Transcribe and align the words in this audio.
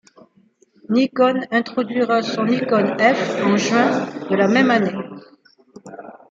Nikon 0.93 1.37
introduira 1.57 2.17
son 2.31 2.47
Nikon 2.51 2.85
F 3.17 3.19
en 3.47 3.55
juin 3.65 3.89
de 4.29 4.35
la 4.41 4.47
même 4.47 4.71
année. 4.77 4.97